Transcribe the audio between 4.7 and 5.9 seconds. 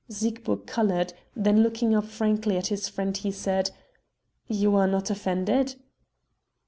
are not offended?"